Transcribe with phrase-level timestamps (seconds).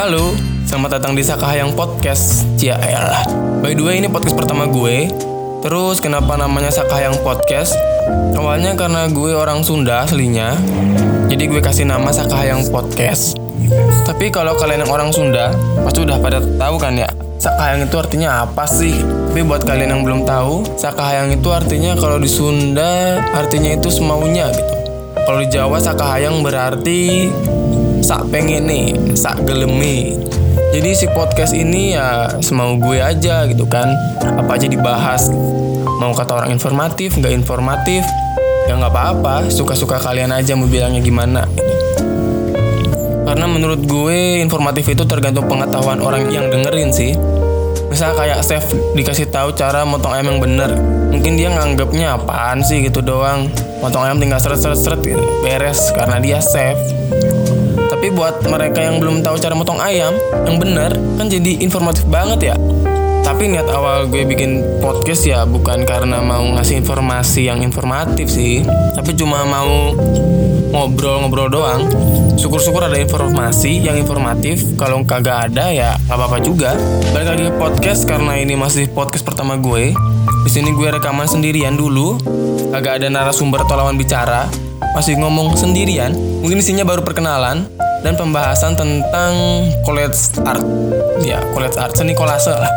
[0.00, 0.32] halo,
[0.64, 3.20] selamat datang di Sakahayang Podcast Cia elah
[3.60, 5.12] By the way ini podcast pertama gue.
[5.60, 7.76] Terus kenapa namanya Sakahayang Podcast?
[8.32, 10.56] Awalnya karena gue orang Sunda aslinya.
[11.28, 13.36] Jadi gue kasih nama Sakahayang Podcast.
[14.08, 15.52] Tapi kalau kalian yang orang Sunda
[15.84, 17.04] Pasti udah pada tahu kan ya
[17.36, 18.96] Sakahayang itu artinya apa sih?
[19.04, 24.48] Tapi buat kalian yang belum tahu Sakahayang itu artinya kalau di Sunda Artinya itu semaunya
[24.48, 24.72] gitu.
[25.28, 27.28] Kalau di Jawa Sakahayang berarti
[28.00, 30.16] sak pengen nih, sak gelemi.
[30.70, 33.90] Jadi si podcast ini ya semau gue aja gitu kan.
[34.22, 35.28] Apa aja dibahas.
[36.00, 38.02] Mau kata orang informatif, nggak informatif,
[38.66, 39.52] ya nggak apa-apa.
[39.52, 41.44] Suka-suka kalian aja mau bilangnya gimana.
[43.30, 47.14] Karena menurut gue informatif itu tergantung pengetahuan orang yang dengerin sih.
[47.90, 50.70] Misal kayak chef dikasih tahu cara motong ayam yang bener
[51.10, 53.50] Mungkin dia nganggapnya apaan sih gitu doang
[53.82, 55.18] Motong ayam tinggal seret-seret-seret gitu.
[55.42, 56.78] beres karena dia chef
[57.90, 60.16] tapi buat mereka yang belum tahu cara motong ayam
[60.48, 62.56] yang benar kan jadi informatif banget ya.
[63.20, 68.64] Tapi niat awal gue bikin podcast ya bukan karena mau ngasih informasi yang informatif sih,
[68.96, 69.94] tapi cuma mau
[70.70, 71.86] ngobrol-ngobrol doang.
[72.40, 74.64] Syukur-syukur ada informasi yang informatif.
[74.80, 76.72] Kalau kagak ada ya nggak apa-apa juga.
[77.12, 79.92] Balik lagi ke podcast karena ini masih podcast pertama gue.
[80.46, 82.16] Di sini gue rekaman sendirian dulu,
[82.72, 84.69] kagak ada narasumber atau lawan bicara.
[84.96, 87.68] Masih ngomong sendirian, mungkin isinya baru perkenalan,
[88.00, 89.32] dan pembahasan tentang
[89.84, 90.64] college art.
[91.20, 92.70] Ya, college art, seni kolase lah.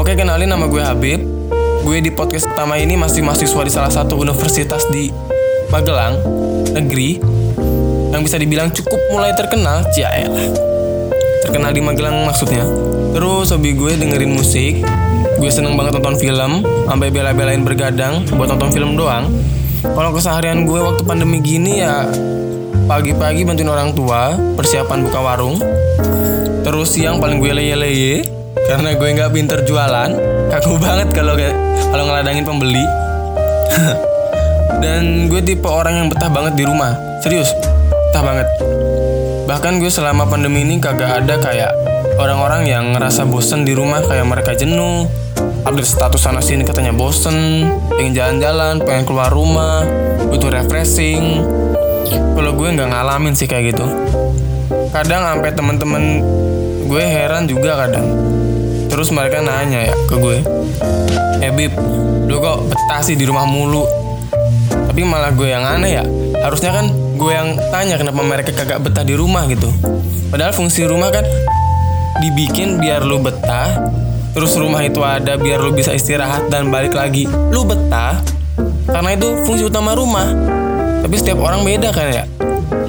[0.00, 1.20] Oke, kenalin nama gue Habib.
[1.84, 5.12] Gue di podcast pertama ini masih mahasiswa di salah satu universitas di
[5.68, 6.16] Magelang,
[6.72, 7.20] negeri,
[8.08, 10.50] yang bisa dibilang cukup mulai terkenal, lah.
[11.44, 12.64] Terkenal di Magelang maksudnya.
[13.12, 14.80] Terus hobi gue dengerin musik,
[15.36, 19.28] gue seneng banget nonton film, sampai bela-belain bergadang buat nonton film doang.
[19.84, 22.08] Kalau keseharian gue waktu pandemi gini ya
[22.84, 25.56] Pagi-pagi bantuin orang tua persiapan buka warung.
[26.64, 28.28] Terus siang paling gue leye-leye
[28.68, 30.12] karena gue nggak pinter jualan.
[30.52, 31.32] Kaku banget kalau
[31.88, 32.84] kalau ngeladangin pembeli.
[34.84, 36.92] Dan gue tipe orang yang betah banget di rumah.
[37.24, 37.48] Serius,
[38.12, 38.48] betah banget.
[39.48, 41.72] Bahkan gue selama pandemi ini kagak ada kayak
[42.20, 45.08] orang-orang yang ngerasa bosen di rumah kayak mereka jenuh,
[45.64, 49.84] update status sana sini katanya bosen, pengen jalan-jalan, pengen keluar rumah,
[50.28, 51.40] butuh refreshing,
[52.36, 53.86] kalau gue nggak ngalamin sih kayak gitu.
[54.92, 56.04] Kadang sampai temen-temen
[56.84, 58.06] gue heran juga kadang.
[58.92, 60.38] Terus mereka nanya ya ke gue
[61.42, 61.74] eh Bib
[62.30, 63.82] lu kok betah sih di rumah mulu?
[64.70, 66.04] Tapi malah gue yang aneh ya.
[66.44, 69.66] Harusnya kan gue yang tanya kenapa mereka kagak betah di rumah gitu.
[70.30, 71.24] Padahal fungsi rumah kan
[72.22, 73.74] dibikin biar lu betah
[74.34, 77.30] terus rumah itu ada biar lu bisa istirahat dan balik lagi.
[77.54, 78.18] Lu betah
[78.90, 80.28] karena itu fungsi utama rumah.
[81.00, 82.24] Tapi setiap orang beda kan ya?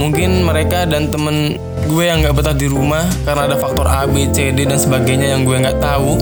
[0.00, 4.26] Mungkin mereka dan temen gue yang nggak betah di rumah karena ada faktor A, B,
[4.32, 6.16] C, D dan sebagainya yang gue nggak tahu.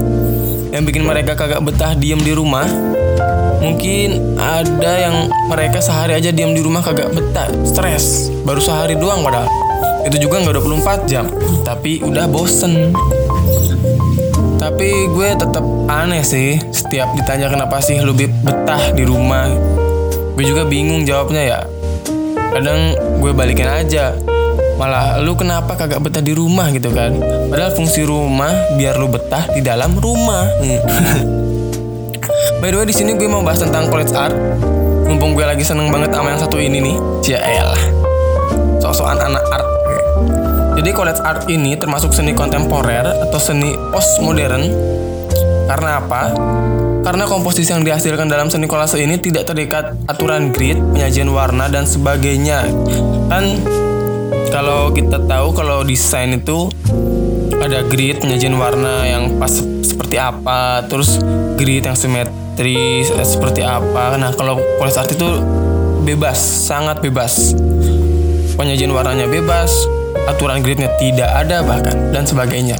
[0.74, 2.66] Yang bikin mereka kagak betah diem di rumah.
[3.62, 7.46] Mungkin ada yang mereka sehari aja diem di rumah kagak betah.
[7.62, 8.32] Stres.
[8.42, 9.46] Baru sehari doang padahal.
[10.02, 11.30] Itu juga nggak 24 jam.
[11.62, 12.90] Tapi udah bosen
[14.62, 19.50] tapi gue tetap aneh sih setiap ditanya kenapa sih lebih betah di rumah
[20.38, 21.60] gue juga bingung jawabnya ya.
[22.52, 24.14] Kadang gue balikin aja
[24.80, 27.18] malah lu kenapa kagak betah di rumah gitu kan?
[27.50, 30.46] Padahal fungsi rumah biar lu betah di dalam rumah.
[32.62, 34.36] By the way di sini gue mau bahas tentang college art.
[35.10, 36.96] Mumpung gue lagi seneng banget sama yang satu ini nih
[37.26, 37.82] ya elah
[38.80, 39.81] sosokan anak art
[40.76, 44.72] jadi college art ini termasuk seni kontemporer atau seni postmodern
[45.68, 46.22] karena apa
[47.02, 51.82] karena komposisi yang dihasilkan dalam seni kolase ini tidak terikat aturan grid, penyajian warna dan
[51.82, 52.62] sebagainya.
[53.26, 53.58] Kan
[54.54, 56.70] kalau kita tahu kalau desain itu
[57.58, 59.50] ada grid, penyajian warna yang pas
[59.82, 61.18] seperti apa, terus
[61.58, 64.14] grid yang simetris eh, seperti apa.
[64.14, 65.42] Nah, kalau polis art itu
[66.06, 67.50] bebas, sangat bebas.
[68.54, 69.74] Penyajian warnanya bebas,
[70.28, 72.76] aturan gridnya tidak ada bahkan dan sebagainya.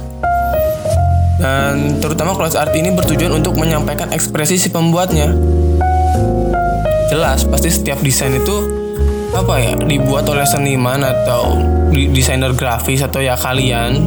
[1.41, 5.33] Dan terutama collage art ini bertujuan untuk menyampaikan ekspresi si pembuatnya.
[7.11, 8.83] Jelas, pasti setiap desain itu
[9.33, 11.57] apa ya dibuat oleh seniman atau
[11.89, 13.97] desainer grafis atau ya kalian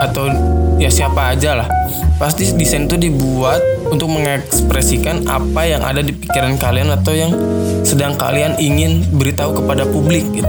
[0.00, 0.32] atau
[0.80, 1.68] ya siapa aja lah.
[2.16, 7.32] Pasti desain itu dibuat untuk mengekspresikan apa yang ada di pikiran kalian atau yang
[7.84, 10.48] sedang kalian ingin beritahu kepada publik gitu.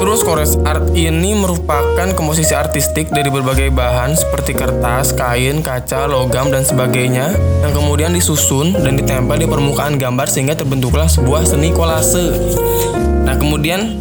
[0.00, 6.48] Terus kores art ini merupakan komposisi artistik dari berbagai bahan seperti kertas, kain, kaca, logam,
[6.48, 12.32] dan sebagainya yang kemudian disusun dan ditempel di permukaan gambar sehingga terbentuklah sebuah seni kolase.
[13.28, 14.00] Nah kemudian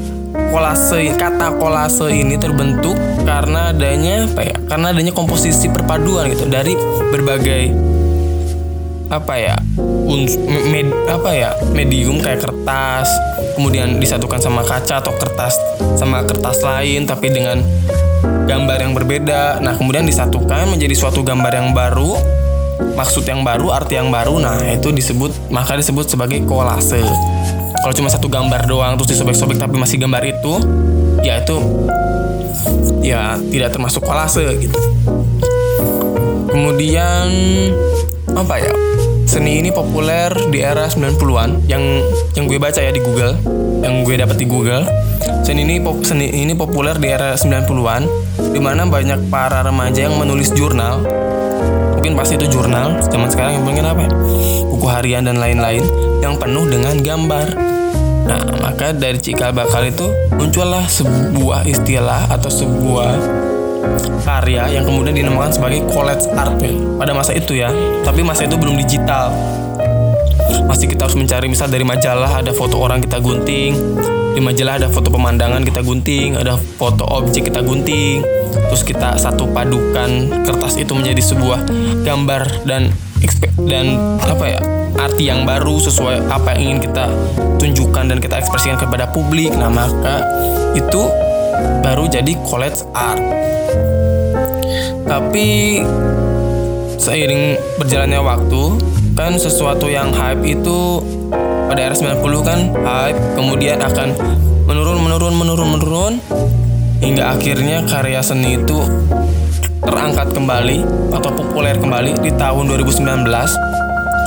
[0.55, 2.95] kolase kata kolase ini terbentuk
[3.27, 6.79] karena adanya apa ya karena adanya komposisi perpaduan gitu dari
[7.11, 7.75] berbagai
[9.11, 9.59] apa ya
[10.09, 13.05] uns, med, apa ya medium kayak kertas
[13.53, 15.53] kemudian disatukan sama kaca atau kertas
[15.95, 17.61] sama kertas lain tapi dengan
[18.49, 19.61] gambar yang berbeda.
[19.61, 22.17] Nah kemudian disatukan menjadi suatu gambar yang baru
[22.97, 24.41] maksud yang baru arti yang baru.
[24.41, 27.05] Nah itu disebut maka disebut sebagai kolase.
[27.79, 30.53] Kalau cuma satu gambar doang terus disobek-sobek tapi masih gambar itu
[31.21, 31.55] ya itu
[33.05, 34.79] ya tidak termasuk kolase gitu.
[36.49, 37.29] Kemudian
[38.33, 38.73] apa ya
[39.29, 42.01] seni ini populer di era 90-an yang
[42.33, 43.37] yang gue baca ya di Google
[43.85, 44.89] yang gue dapat di Google.
[45.45, 48.09] Seni ini pop, seni ini populer di era 90-an
[48.49, 51.05] di mana banyak para remaja yang menulis jurnal.
[51.93, 54.11] Mungkin pasti itu jurnal zaman sekarang yang mungkin apa ya?
[54.65, 55.85] Buku harian dan lain-lain
[56.25, 57.53] yang penuh dengan gambar.
[58.25, 60.09] Nah maka dari cikal bakal itu
[60.41, 63.13] muncullah sebuah istilah atau sebuah
[64.23, 66.71] karya yang kemudian dinamakan sebagai college art ya.
[66.99, 67.71] pada masa itu ya
[68.03, 69.31] tapi masa itu belum digital.
[70.65, 73.73] Masih kita harus mencari misal dari majalah ada foto orang kita gunting
[74.33, 78.21] di majalah ada foto pemandangan kita gunting ada foto objek kita gunting.
[78.69, 81.65] Terus kita satu padukan kertas itu menjadi sebuah
[82.05, 82.93] gambar dan
[83.65, 84.61] dan apa ya
[84.99, 87.05] arti yang baru sesuai apa yang ingin kita
[87.59, 89.51] tunjukkan dan kita ekspresikan kepada publik.
[89.55, 90.23] Nah maka
[90.77, 91.09] itu
[91.81, 93.21] baru jadi college art.
[95.09, 95.79] Tapi
[96.99, 98.63] seiring berjalannya waktu
[99.15, 101.01] kan sesuatu yang hype itu
[101.67, 104.13] pada era 90 kan hype kemudian akan
[104.69, 106.13] menurun menurun menurun menurun
[107.01, 108.79] hingga akhirnya karya seni itu
[109.81, 110.83] terangkat kembali
[111.15, 113.25] atau populer kembali di tahun 2019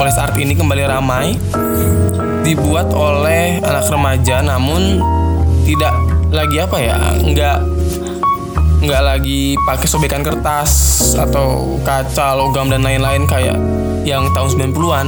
[0.00, 1.36] College art ini kembali ramai
[2.42, 4.98] dibuat oleh anak remaja namun
[5.62, 5.94] tidak
[6.32, 6.98] lagi apa ya?
[7.20, 7.58] Nggak
[8.82, 10.72] nggak lagi pakai sobekan kertas
[11.14, 13.54] atau kaca logam dan lain-lain kayak
[14.02, 15.06] yang tahun 90-an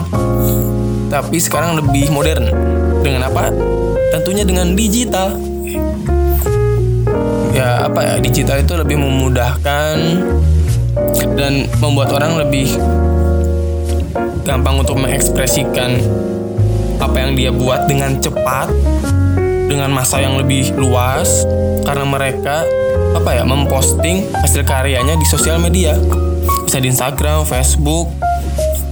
[1.10, 2.50] tapi sekarang lebih modern.
[3.04, 3.52] Dengan apa?
[4.14, 5.36] Tentunya dengan digital.
[7.54, 8.14] Ya apa ya?
[8.20, 9.96] Digital itu lebih memudahkan
[11.34, 12.78] dan membuat orang lebih
[14.46, 15.98] gampang untuk mengekspresikan
[17.02, 18.70] apa yang dia buat dengan cepat
[19.74, 21.42] dengan masa yang lebih luas
[21.82, 22.62] karena mereka
[23.18, 25.98] apa ya memposting hasil karyanya di sosial media
[26.62, 28.06] bisa di Instagram, Facebook,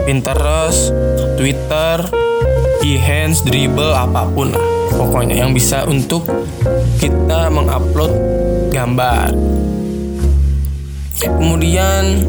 [0.02, 0.90] Pinterest,
[1.38, 2.02] Twitter,
[2.82, 4.66] Behance, Dribble apa pun lah
[4.98, 6.26] pokoknya yang bisa untuk
[6.98, 8.10] kita mengupload
[8.74, 9.38] gambar.
[11.22, 12.26] Kemudian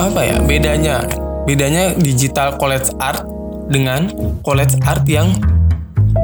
[0.00, 1.04] apa ya bedanya?
[1.44, 3.20] Bedanya digital college art
[3.68, 4.08] dengan
[4.40, 5.36] college art yang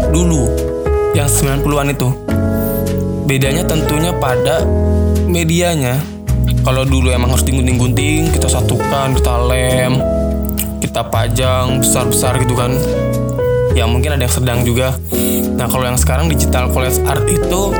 [0.08, 0.72] dulu
[1.12, 2.08] yang 90-an itu.
[3.28, 4.64] Bedanya tentunya pada
[5.28, 6.00] medianya.
[6.62, 9.98] Kalau dulu emang harus digunting-gunting kita satukan kita lem
[10.78, 12.74] kita pajang besar-besar gitu kan.
[13.72, 14.94] Ya mungkin ada yang sedang juga.
[15.56, 17.72] Nah kalau yang sekarang digital college art itu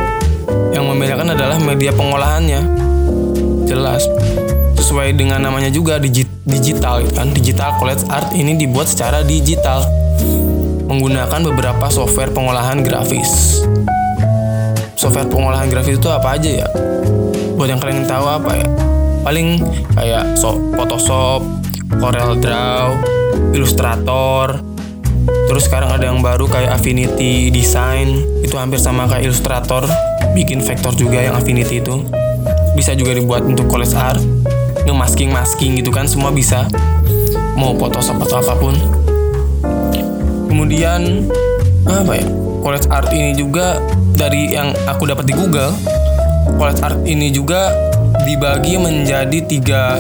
[0.73, 2.61] yang membedakan adalah media pengolahannya.
[3.69, 4.09] Jelas.
[4.77, 7.31] Sesuai dengan namanya juga digital gitu kan.
[7.31, 9.85] Digital college art ini dibuat secara digital
[10.93, 13.65] menggunakan beberapa software pengolahan grafis.
[14.93, 16.69] Software pengolahan grafis itu apa aja ya?
[17.57, 18.69] Buat yang kalian tahu apa ya?
[19.25, 19.65] Paling
[19.97, 21.41] kayak so Photoshop
[21.97, 22.87] Corel Draw
[23.57, 24.61] Illustrator.
[25.49, 28.21] Terus sekarang ada yang baru kayak Affinity Design.
[28.45, 29.89] Itu hampir sama kayak Illustrator.
[30.37, 32.05] Bikin vektor juga yang Affinity itu.
[32.77, 34.21] Bisa juga dibuat untuk college art
[34.85, 36.05] ngemasking masking gitu kan.
[36.05, 36.69] Semua bisa.
[37.57, 39.02] Mau Photoshop atau apa pun
[40.53, 41.33] kemudian
[41.89, 42.29] apa ya
[42.61, 43.81] college art ini juga
[44.13, 45.73] dari yang aku dapat di Google,
[46.61, 47.73] college art ini juga
[48.29, 49.97] dibagi menjadi tiga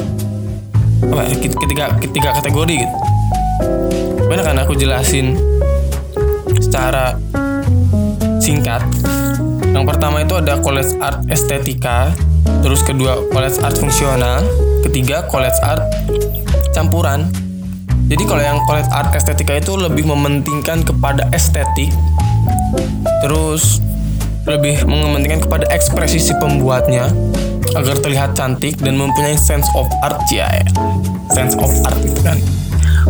[1.09, 2.97] apa ya, ketiga ketiga kategori gitu.
[4.29, 5.41] Mana kan aku jelasin
[6.61, 7.17] secara
[8.37, 8.85] singkat.
[9.73, 12.13] Yang pertama itu ada college art estetika,
[12.61, 14.45] terus kedua college art fungsional,
[14.85, 15.81] ketiga college art
[16.77, 17.33] campuran.
[18.13, 21.89] Jadi kalau yang college art estetika itu lebih mementingkan kepada estetik,
[23.25, 23.81] terus
[24.45, 27.09] lebih mementingkan kepada ekspresi si pembuatnya
[27.73, 30.67] agar terlihat cantik dan mempunyai sense of art ya, ya.
[31.33, 32.37] sense of art gitu kan.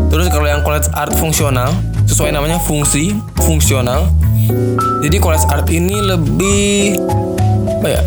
[0.07, 1.75] Terus kalau yang college art fungsional
[2.07, 4.07] sesuai namanya fungsi fungsional.
[5.03, 6.95] Jadi college art ini lebih
[7.83, 8.03] apa ya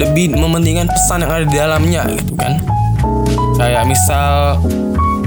[0.00, 2.56] lebih mementingkan pesan yang ada di dalamnya gitu kan.
[3.60, 4.56] Kayak misal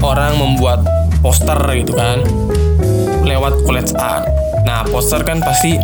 [0.02, 0.84] orang membuat
[1.22, 2.20] poster gitu kan
[3.22, 4.26] lewat college art
[4.62, 5.74] Nah, poster kan pasti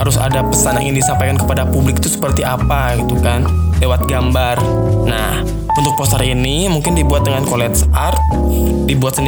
[0.00, 3.44] harus ada pesan yang ingin disampaikan kepada publik itu seperti apa gitu kan
[3.84, 4.56] lewat gambar.
[5.04, 5.44] Nah,
[5.76, 8.18] untuk poster ini mungkin dibuat dengan collage art,
[8.88, 9.20] dibuat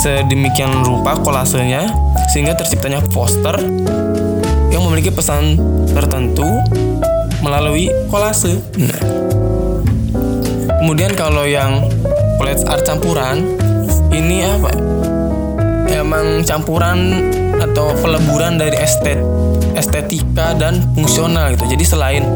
[0.00, 1.90] sedemikian rupa kolasenya
[2.30, 3.58] sehingga terciptanya poster
[4.70, 5.58] yang memiliki pesan
[5.90, 6.46] tertentu
[7.42, 8.62] melalui kolase.
[8.78, 9.00] Nah.
[10.82, 11.86] Kemudian kalau yang
[12.42, 13.54] collage art campuran
[14.10, 14.74] ini apa?
[15.94, 17.30] Emang campuran
[17.62, 19.22] atau peleburan dari estet
[19.78, 21.70] estetika dan fungsional gitu.
[21.70, 22.26] Jadi selain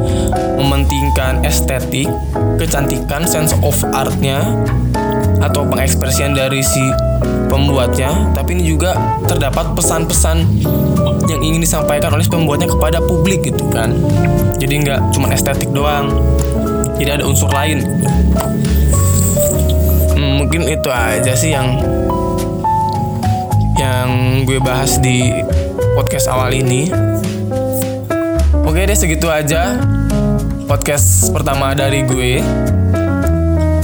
[0.55, 2.07] mementingkan estetik,
[2.55, 4.47] kecantikan, sense of artnya
[5.43, 6.87] atau pengekspresian dari si
[7.51, 8.95] pembuatnya, tapi ini juga
[9.27, 10.47] terdapat pesan-pesan
[11.27, 13.91] yang ingin disampaikan oleh pembuatnya kepada publik gitu kan.
[14.63, 16.15] Jadi nggak cuma estetik doang,
[16.95, 17.83] jadi ada unsur lain.
[17.83, 18.86] Hmm,
[20.57, 21.77] mungkin itu aja sih yang
[23.77, 24.09] yang
[24.49, 25.29] gue bahas di
[25.93, 26.89] podcast awal ini.
[28.65, 29.77] Oke deh segitu aja
[30.65, 32.41] podcast pertama dari gue.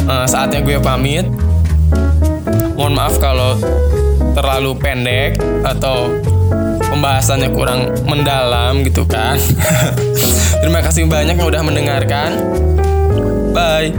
[0.08, 1.28] Uh, saatnya gue pamit.
[2.72, 3.60] Mohon maaf kalau
[4.32, 5.36] terlalu pendek
[5.68, 6.08] atau
[6.88, 9.36] pembahasannya kurang mendalam gitu kan.
[10.64, 12.30] Terima kasih banyak yang udah mendengarkan.
[13.52, 13.92] Bye.